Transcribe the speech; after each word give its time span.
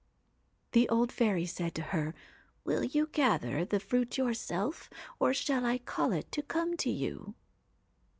'The 0.71 0.89
old 0.89 1.11
fairy 1.11 1.45
said 1.45 1.75
to 1.75 1.83
her: 1.93 2.15
"Will 2.63 2.83
you 2.83 3.05
gather 3.11 3.63
the 3.63 3.79
fruit 3.79 4.17
yourself, 4.17 4.89
or 5.19 5.31
shall 5.31 5.63
I 5.63 5.77
call 5.77 6.11
it 6.11 6.31
to 6.31 6.41
come 6.41 6.75
to 6.77 6.89
you 6.89 7.35